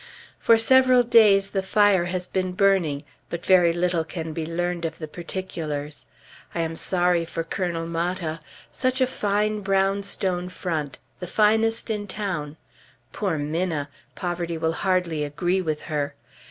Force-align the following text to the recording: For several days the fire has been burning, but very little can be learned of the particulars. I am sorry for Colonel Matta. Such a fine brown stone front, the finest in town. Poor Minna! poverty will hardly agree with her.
For 0.39 0.57
several 0.57 1.03
days 1.03 1.51
the 1.51 1.61
fire 1.61 2.05
has 2.05 2.25
been 2.25 2.53
burning, 2.53 3.03
but 3.29 3.45
very 3.45 3.71
little 3.71 4.03
can 4.03 4.33
be 4.33 4.47
learned 4.47 4.83
of 4.83 4.97
the 4.97 5.07
particulars. 5.07 6.07
I 6.55 6.61
am 6.61 6.75
sorry 6.75 7.23
for 7.23 7.43
Colonel 7.43 7.85
Matta. 7.85 8.39
Such 8.71 8.99
a 8.99 9.05
fine 9.05 9.61
brown 9.61 10.01
stone 10.01 10.49
front, 10.49 10.97
the 11.19 11.27
finest 11.27 11.91
in 11.91 12.07
town. 12.07 12.57
Poor 13.13 13.37
Minna! 13.37 13.89
poverty 14.15 14.57
will 14.57 14.73
hardly 14.73 15.23
agree 15.23 15.61
with 15.61 15.83
her. 15.83 16.15